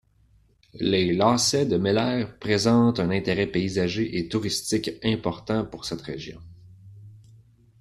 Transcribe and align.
Les 0.79 1.13
lacets 1.13 1.67
de 1.67 1.77
Mélaire 1.77 2.39
présentent 2.39 2.99
un 2.99 3.11
intérêt 3.11 3.45
paysager 3.45 4.17
et 4.17 4.27
touristique 4.27 4.89
important 5.03 5.63
pour 5.63 5.85
cette 5.85 6.01
région. 6.01 6.41